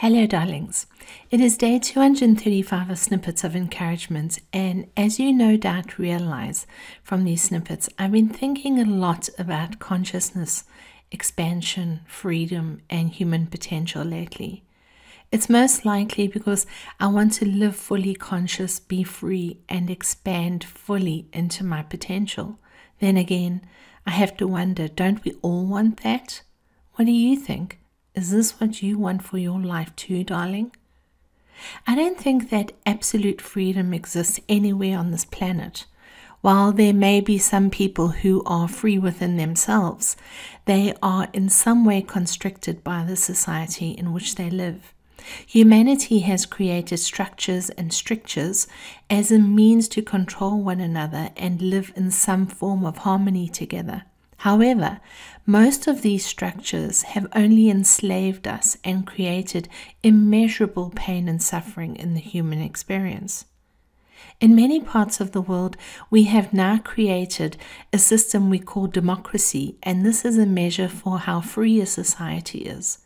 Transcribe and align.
Hello, 0.00 0.24
darlings. 0.24 0.86
It 1.30 1.42
is 1.42 1.58
day 1.58 1.78
235 1.78 2.88
of 2.88 2.98
Snippets 2.98 3.44
of 3.44 3.54
Encouragement, 3.54 4.38
and 4.50 4.86
as 4.96 5.20
you 5.20 5.30
no 5.30 5.58
doubt 5.58 5.98
realize 5.98 6.66
from 7.02 7.24
these 7.24 7.42
snippets, 7.42 7.86
I've 7.98 8.12
been 8.12 8.30
thinking 8.30 8.80
a 8.80 8.86
lot 8.86 9.28
about 9.38 9.78
consciousness, 9.78 10.64
expansion, 11.10 12.00
freedom, 12.06 12.80
and 12.88 13.10
human 13.10 13.46
potential 13.46 14.02
lately. 14.02 14.64
It's 15.30 15.50
most 15.50 15.84
likely 15.84 16.26
because 16.28 16.64
I 16.98 17.08
want 17.08 17.34
to 17.34 17.44
live 17.44 17.76
fully 17.76 18.14
conscious, 18.14 18.80
be 18.80 19.02
free, 19.02 19.58
and 19.68 19.90
expand 19.90 20.64
fully 20.64 21.28
into 21.30 21.62
my 21.62 21.82
potential. 21.82 22.58
Then 23.00 23.18
again, 23.18 23.60
I 24.06 24.12
have 24.12 24.34
to 24.38 24.48
wonder 24.48 24.88
don't 24.88 25.22
we 25.22 25.34
all 25.42 25.66
want 25.66 26.02
that? 26.04 26.40
What 26.94 27.04
do 27.04 27.12
you 27.12 27.36
think? 27.36 27.79
Is 28.20 28.32
this 28.32 28.60
what 28.60 28.82
you 28.82 28.98
want 28.98 29.22
for 29.22 29.38
your 29.38 29.58
life 29.58 29.96
too, 29.96 30.24
darling? 30.24 30.72
I 31.86 31.94
don't 31.94 32.18
think 32.18 32.50
that 32.50 32.72
absolute 32.84 33.40
freedom 33.40 33.94
exists 33.94 34.38
anywhere 34.46 34.98
on 34.98 35.10
this 35.10 35.24
planet. 35.24 35.86
While 36.42 36.72
there 36.72 36.92
may 36.92 37.22
be 37.22 37.38
some 37.38 37.70
people 37.70 38.08
who 38.08 38.42
are 38.44 38.68
free 38.68 38.98
within 38.98 39.38
themselves, 39.38 40.18
they 40.66 40.92
are 41.02 41.28
in 41.32 41.48
some 41.48 41.86
way 41.86 42.02
constricted 42.02 42.84
by 42.84 43.04
the 43.04 43.16
society 43.16 43.92
in 43.92 44.12
which 44.12 44.34
they 44.34 44.50
live. 44.50 44.92
Humanity 45.46 46.18
has 46.18 46.44
created 46.44 46.98
structures 46.98 47.70
and 47.70 47.90
strictures 47.90 48.66
as 49.08 49.32
a 49.32 49.38
means 49.38 49.88
to 49.88 50.02
control 50.02 50.62
one 50.62 50.80
another 50.80 51.30
and 51.38 51.62
live 51.62 51.90
in 51.96 52.10
some 52.10 52.46
form 52.46 52.84
of 52.84 52.98
harmony 52.98 53.48
together. 53.48 54.02
However, 54.40 55.00
most 55.44 55.86
of 55.86 56.00
these 56.00 56.24
structures 56.24 57.02
have 57.02 57.26
only 57.34 57.68
enslaved 57.68 58.48
us 58.48 58.78
and 58.82 59.06
created 59.06 59.68
immeasurable 60.02 60.90
pain 60.96 61.28
and 61.28 61.42
suffering 61.42 61.94
in 61.96 62.14
the 62.14 62.20
human 62.20 62.62
experience. 62.62 63.44
In 64.40 64.54
many 64.54 64.80
parts 64.80 65.20
of 65.20 65.32
the 65.32 65.42
world, 65.42 65.76
we 66.08 66.22
have 66.24 66.54
now 66.54 66.78
created 66.78 67.58
a 67.92 67.98
system 67.98 68.48
we 68.48 68.58
call 68.58 68.86
democracy, 68.86 69.76
and 69.82 70.06
this 70.06 70.24
is 70.24 70.38
a 70.38 70.46
measure 70.46 70.88
for 70.88 71.18
how 71.18 71.42
free 71.42 71.78
a 71.78 71.84
society 71.84 72.60
is. 72.60 73.00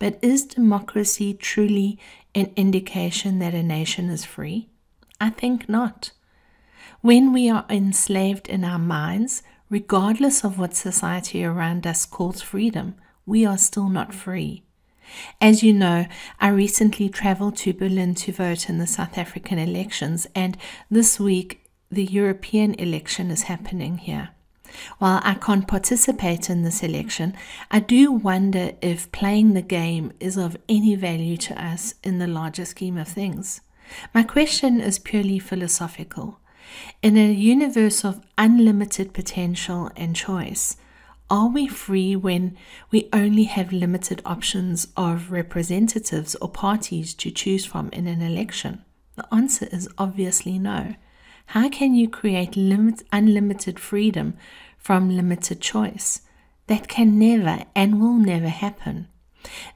But 0.00 0.18
is 0.20 0.44
democracy 0.44 1.34
truly 1.34 2.00
an 2.34 2.50
indication 2.56 3.38
that 3.38 3.54
a 3.54 3.62
nation 3.62 4.10
is 4.10 4.24
free? 4.24 4.68
I 5.20 5.30
think 5.30 5.68
not. 5.68 6.10
When 7.00 7.32
we 7.32 7.48
are 7.48 7.64
enslaved 7.70 8.48
in 8.48 8.64
our 8.64 8.78
minds, 8.78 9.44
regardless 9.70 10.44
of 10.44 10.58
what 10.58 10.74
society 10.74 11.44
around 11.44 11.86
us 11.86 12.04
calls 12.04 12.42
freedom, 12.42 12.96
we 13.24 13.46
are 13.46 13.56
still 13.56 13.88
not 13.88 14.12
free. 14.12 14.64
As 15.40 15.62
you 15.62 15.72
know, 15.72 16.06
I 16.40 16.48
recently 16.48 17.08
traveled 17.08 17.56
to 17.58 17.72
Berlin 17.72 18.14
to 18.16 18.32
vote 18.32 18.68
in 18.68 18.78
the 18.78 18.86
South 18.86 19.16
African 19.16 19.58
elections, 19.58 20.26
and 20.34 20.56
this 20.90 21.18
week 21.18 21.64
the 21.90 22.04
European 22.04 22.74
election 22.74 23.30
is 23.30 23.44
happening 23.44 23.98
here. 23.98 24.30
While 24.98 25.20
I 25.24 25.34
can't 25.34 25.66
participate 25.66 26.48
in 26.48 26.62
this 26.62 26.82
election, 26.82 27.34
I 27.70 27.80
do 27.80 28.12
wonder 28.12 28.72
if 28.80 29.10
playing 29.10 29.54
the 29.54 29.62
game 29.62 30.12
is 30.20 30.36
of 30.36 30.56
any 30.68 30.94
value 30.94 31.36
to 31.38 31.64
us 31.64 31.94
in 32.04 32.18
the 32.18 32.28
larger 32.28 32.64
scheme 32.64 32.96
of 32.96 33.08
things. 33.08 33.62
My 34.14 34.22
question 34.22 34.80
is 34.80 35.00
purely 35.00 35.40
philosophical. 35.40 36.39
In 37.02 37.16
a 37.16 37.32
universe 37.32 38.04
of 38.04 38.20
unlimited 38.36 39.12
potential 39.12 39.90
and 39.96 40.14
choice, 40.14 40.76
are 41.30 41.48
we 41.48 41.68
free 41.68 42.16
when 42.16 42.56
we 42.90 43.08
only 43.12 43.44
have 43.44 43.72
limited 43.72 44.20
options 44.26 44.88
of 44.96 45.30
representatives 45.30 46.34
or 46.36 46.48
parties 46.48 47.14
to 47.14 47.30
choose 47.30 47.64
from 47.64 47.88
in 47.92 48.06
an 48.06 48.20
election? 48.20 48.84
The 49.14 49.32
answer 49.32 49.68
is 49.70 49.88
obviously 49.96 50.58
no. 50.58 50.94
How 51.46 51.68
can 51.68 51.94
you 51.94 52.08
create 52.08 52.56
limit, 52.56 53.02
unlimited 53.12 53.78
freedom 53.78 54.36
from 54.76 55.16
limited 55.16 55.60
choice? 55.60 56.22
That 56.66 56.88
can 56.88 57.18
never 57.18 57.64
and 57.74 58.00
will 58.00 58.14
never 58.14 58.48
happen. 58.48 59.08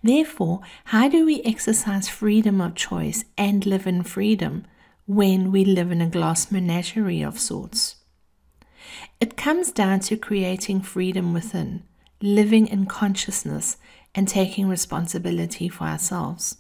Therefore, 0.03 0.61
how 0.87 1.09
do 1.09 1.25
we 1.25 1.43
exercise 1.43 2.09
freedom 2.09 2.61
of 2.61 2.75
choice 2.75 3.25
and 3.39 3.65
live 3.65 3.87
in 3.87 4.03
freedom 4.03 4.67
when 5.07 5.53
we 5.53 5.65
live 5.65 5.91
in 5.91 6.01
a 6.01 6.09
glass 6.09 6.51
menagerie 6.51 7.23
of 7.23 7.39
sorts. 7.39 7.97
It 9.21 9.37
comes 9.37 9.73
down 9.73 10.01
to 10.01 10.17
creating 10.17 10.81
freedom 10.83 11.33
within, 11.33 11.85
living 12.21 12.67
in 12.67 12.87
consciousness, 12.87 13.77
and 14.15 14.29
taking 14.29 14.69
responsibility 14.69 15.69
for 15.69 15.85
ourselves. 15.85 16.57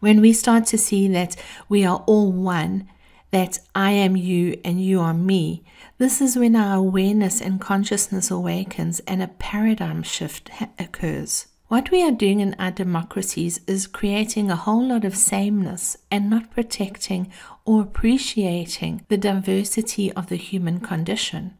When 0.00 0.20
we 0.20 0.32
start 0.32 0.66
to 0.66 0.78
see 0.78 1.08
that 1.08 1.36
we 1.68 1.84
are 1.84 2.02
all 2.06 2.32
one, 2.32 2.88
that 3.30 3.58
I 3.74 3.92
am 3.92 4.16
you 4.16 4.60
and 4.64 4.82
you 4.82 5.00
are 5.00 5.14
me, 5.14 5.62
this 5.98 6.20
is 6.20 6.36
when 6.36 6.56
our 6.56 6.76
awareness 6.76 7.40
and 7.40 7.60
consciousness 7.60 8.30
awakens 8.30 9.00
and 9.00 9.22
a 9.22 9.28
paradigm 9.28 10.02
shift 10.02 10.48
ha- 10.48 10.68
occurs. 10.78 11.46
What 11.70 11.92
we 11.92 12.02
are 12.02 12.10
doing 12.10 12.40
in 12.40 12.56
our 12.58 12.72
democracies 12.72 13.60
is 13.68 13.86
creating 13.86 14.50
a 14.50 14.56
whole 14.56 14.88
lot 14.88 15.04
of 15.04 15.16
sameness 15.16 15.96
and 16.10 16.28
not 16.28 16.50
protecting 16.50 17.30
or 17.64 17.80
appreciating 17.80 19.06
the 19.06 19.16
diversity 19.16 20.12
of 20.14 20.26
the 20.26 20.34
human 20.34 20.80
condition. 20.80 21.54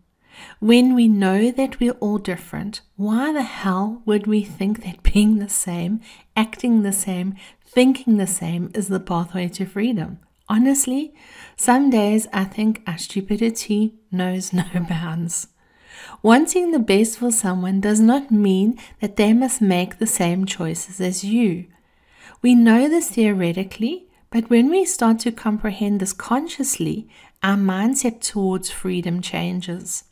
When 0.59 0.97
we 0.97 1.07
know 1.07 1.53
that 1.53 1.79
we're 1.79 2.01
all 2.01 2.19
different, 2.19 2.81
why 2.97 3.33
the 3.33 3.45
hell 3.45 4.03
would 4.05 4.27
we 4.27 4.43
think 4.43 4.83
that 4.83 5.05
being 5.15 5.39
the 5.39 5.49
same, 5.49 6.01
acting 6.35 6.83
the 6.83 6.93
same, 6.93 7.37
thinking 7.65 8.17
the 8.17 8.27
same 8.27 8.73
is 8.75 8.89
the 8.89 8.99
pathway 8.99 9.47
to 9.51 9.65
freedom? 9.65 10.19
Honestly, 10.49 11.15
some 11.57 11.89
days 11.89 12.27
I 12.33 12.47
think 12.47 12.83
our 12.85 12.99
stupidity 12.99 13.95
knows 14.11 14.53
no 14.53 14.65
bounds. 14.89 15.47
Wanting 16.23 16.71
the 16.71 16.79
best 16.79 17.19
for 17.19 17.31
someone 17.31 17.81
does 17.81 18.01
not 18.01 18.31
mean 18.31 18.79
that 19.01 19.17
they 19.17 19.33
must 19.33 19.61
make 19.61 19.99
the 19.99 20.07
same 20.07 20.45
choices 20.45 21.01
as 21.01 21.25
you. 21.25 21.67
We 22.43 22.55
know 22.55 22.89
this 22.89 23.11
theoretically, 23.11 24.09
but 24.31 24.49
when 24.49 24.71
we 24.71 24.85
start 24.85 25.19
to 25.21 25.33
comprehend 25.33 26.01
this 26.01 26.13
consciously, 26.13 27.09
our 27.43 27.57
mindset 27.57 28.21
towards 28.21 28.71
freedom 28.71 29.21
changes. 29.21 30.05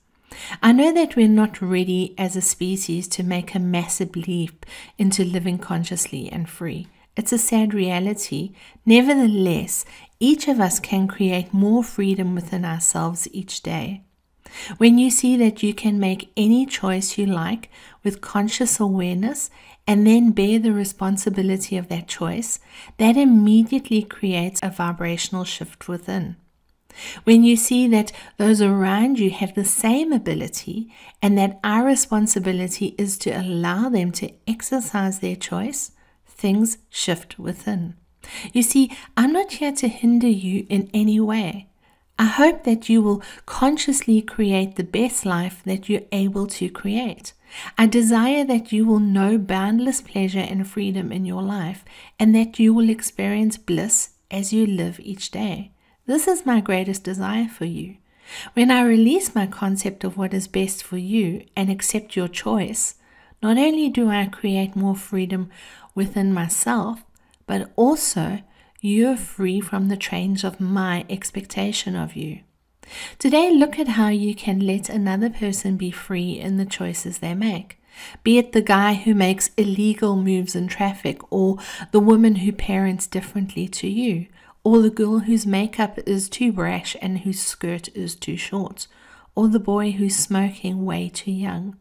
I 0.63 0.73
know 0.73 0.93
that 0.93 1.17
we're 1.17 1.29
not 1.29 1.63
ready 1.63 2.15
as 2.19 2.37
a 2.37 2.41
species 2.41 3.09
to 3.09 3.23
make 3.23 3.55
a 3.55 3.59
massive 3.59 4.15
leap 4.15 4.67
into 4.99 5.25
living 5.25 5.59
consciously 5.59 6.31
and 6.31 6.49
free. 6.49 6.89
It's 7.17 7.33
a 7.33 7.39
sad 7.39 7.75
reality. 7.75 8.53
Nevertheless, 8.85 9.85
each 10.21 10.49
of 10.49 10.61
us 10.61 10.79
can 10.79 11.09
create 11.09 11.55
more 11.55 11.83
freedom 11.83 12.35
within 12.35 12.65
ourselves 12.65 13.27
each 13.33 13.63
day. 13.63 14.05
When 14.79 14.99
you 14.99 15.11
see 15.11 15.37
that 15.37 15.63
you 15.63 15.75
can 15.75 15.99
make 15.99 16.31
any 16.37 16.67
choice 16.67 17.19
you 17.19 17.27
like 17.27 17.71
with 18.03 18.21
conscious 18.21 18.81
awareness 18.81 19.51
and 19.87 20.07
then 20.07 20.33
bear 20.33 20.59
the 20.59 20.73
responsibility 20.73 21.77
of 21.77 21.89
that 21.89 22.09
choice, 22.09 22.59
that 22.99 23.17
immediately 23.17 24.03
creates 24.03 24.61
a 24.63 24.71
vibrational 24.71 25.45
shift 25.45 25.89
within. 25.89 26.37
When 27.25 27.45
you 27.45 27.57
see 27.57 27.87
that 27.89 28.13
those 28.39 28.61
around 28.61 29.19
you 29.19 29.31
have 29.31 29.55
the 29.55 29.65
same 29.65 30.13
ability 30.13 30.93
and 31.23 31.39
that 31.39 31.61
our 31.63 31.85
responsibility 31.85 32.95
is 32.99 33.17
to 33.19 33.31
allow 33.31 33.89
them 33.89 34.11
to 34.13 34.33
exercise 34.47 35.21
their 35.21 35.37
choice, 35.37 35.93
things 36.27 36.79
shift 36.91 37.39
within. 37.39 37.95
You 38.53 38.63
see, 38.63 38.91
I'm 39.17 39.33
not 39.33 39.53
here 39.53 39.73
to 39.73 39.89
hinder 39.89 40.29
you 40.29 40.67
in 40.69 40.91
any 40.93 41.21
way. 41.21 41.69
I 42.19 42.25
hope 42.25 42.65
that 42.65 42.89
you 42.89 43.01
will 43.01 43.23
consciously 43.47 44.21
create 44.23 44.75
the 44.75 44.83
best 44.83 45.25
life 45.25 45.63
that 45.65 45.89
you're 45.89 46.03
able 46.11 46.49
to 46.49 46.69
create. 46.69 47.33
I 47.77 47.87
desire 47.87 48.45
that 48.45 48.73
you 48.73 48.85
will 48.85 48.99
know 48.99 49.39
boundless 49.39 50.01
pleasure 50.01 50.41
and 50.41 50.69
freedom 50.69 51.13
in 51.13 51.25
your 51.25 51.43
life 51.43 51.85
and 52.19 52.35
that 52.35 52.59
you 52.59 52.75
will 52.75 52.91
experience 52.91 53.57
bliss 53.57 54.11
as 54.33 54.53
you 54.53 54.67
live 54.67 54.99
each 55.01 55.31
day. 55.31 55.71
This 56.07 56.27
is 56.27 56.45
my 56.45 56.61
greatest 56.61 57.05
desire 57.05 57.47
for 57.47 57.67
you. 57.67 57.99
When 58.55 58.71
I 58.71 58.83
release 58.83 59.35
my 59.35 59.47
concept 59.47 60.03
of 60.03 60.17
what 60.17 60.35
is 60.35 60.49
best 60.49 60.83
for 60.83 60.99
you 60.99 61.45
and 61.57 61.71
accept 61.71 62.17
your 62.17 62.29
choice, 62.29 62.97
not 63.43 63.57
only 63.59 63.89
do 63.89 64.11
I 64.11 64.27
create 64.27 64.75
more 64.75 64.97
freedom 64.97 65.51
within 65.95 66.35
myself, 66.35 67.05
but 67.47 67.71
also 67.77 68.41
you're 68.81 69.17
free 69.17 69.61
from 69.61 69.89
the 69.89 69.97
chains 69.97 70.45
of 70.45 70.61
my 70.61 71.05
expectation 71.09 71.97
of 71.97 72.15
you. 72.15 72.41
Today, 73.19 73.51
look 73.51 73.79
at 73.79 73.89
how 73.89 74.09
you 74.09 74.35
can 74.35 74.61
let 74.61 74.89
another 74.89 75.29
person 75.29 75.77
be 75.77 75.91
free 75.91 76.39
in 76.39 76.57
the 76.57 76.65
choices 76.65 77.19
they 77.19 77.35
make. 77.35 77.79
Be 78.23 78.39
it 78.39 78.53
the 78.53 78.63
guy 78.63 78.95
who 78.95 79.15
makes 79.15 79.51
illegal 79.57 80.17
moves 80.17 80.55
in 80.55 80.69
traffic, 80.69 81.21
or 81.33 81.59
the 81.91 82.01
woman 82.01 82.37
who 82.37 82.53
parents 82.53 83.07
differently 83.07 83.67
to 83.69 83.89
you, 83.89 84.27
or 84.63 84.81
the 84.81 84.91
girl 84.91 85.21
whose 85.21 85.47
makeup 85.47 85.99
is 86.07 86.29
too 86.29 86.53
brash 86.53 86.97
and 87.03 87.21
whose 87.21 87.41
skirt 87.41 87.89
is 87.97 88.15
too 88.15 88.37
short, 88.37 88.87
or 89.35 89.49
the 89.49 89.61
boy 89.61 89.91
who's 89.91 90.17
smoking 90.17 90.85
way 90.85 91.09
too 91.09 91.33
young. 91.33 91.77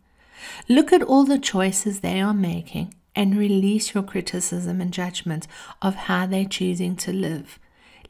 Look 0.67 0.91
at 0.91 1.03
all 1.03 1.23
the 1.23 1.39
choices 1.39 1.99
they 1.99 2.19
are 2.19 2.33
making 2.33 2.93
and 3.17 3.35
release 3.35 3.95
your 3.95 4.03
criticism 4.03 4.79
and 4.79 4.93
judgment 4.93 5.47
of 5.81 5.95
how 5.95 6.27
they're 6.27 6.45
choosing 6.45 6.95
to 6.95 7.11
live. 7.11 7.59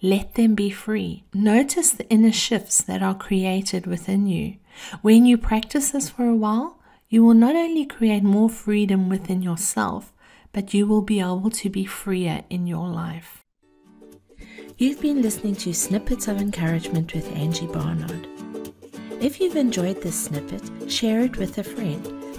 Let 0.01 0.36
them 0.36 0.54
be 0.54 0.69
free. 0.69 1.24
Notice 1.33 1.92
the 1.92 2.07
inner 2.09 2.33
shifts 2.33 2.81
that 2.83 3.01
are 3.01 3.15
created 3.15 3.88
within 3.88 4.27
you. 4.27 4.57
When 5.01 5.25
you 5.25 5.38
practice 5.38 5.92
this 5.92 6.09
for 6.09 6.27
a 6.27 6.36
while, 6.36 6.80
you 7.07 7.24
will 7.24 7.33
not 7.33 7.56
only 7.56 7.86
create 7.86 8.21
more 8.21 8.50
freedom 8.50 9.07
within 9.07 9.42
yourself, 9.42 10.13
but 10.51 10.74
you 10.74 10.86
will 10.86 11.01
be 11.01 11.21
able 11.21 11.50
to 11.51 11.69
be 11.69 11.86
freer 11.86 12.44
in 12.50 12.68
your 12.68 12.89
life. 12.89 13.45
You've 14.77 15.01
been 15.01 15.21
listening 15.21 15.56
to 15.56 15.74
Snippets 15.74 16.27
of 16.27 16.42
Encouragement 16.42 17.13
with 17.13 17.33
Angie 17.33 17.68
Barnard. 17.68 18.27
If 19.21 19.39
you've 19.39 19.56
enjoyed 19.56 20.01
this 20.01 20.25
snippet, 20.25 20.92
share 20.92 21.21
it 21.21 21.38
with 21.38 21.57
a 21.57 21.63
friend. 21.63 22.26